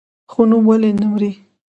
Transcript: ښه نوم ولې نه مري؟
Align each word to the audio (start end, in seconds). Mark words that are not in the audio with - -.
ښه 0.31 0.41
نوم 0.49 0.63
ولې 0.69 0.91
نه 0.99 1.05
مري؟ 1.11 1.31